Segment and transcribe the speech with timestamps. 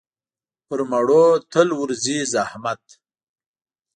[0.67, 2.83] پر مړو تل ورځي زحمت.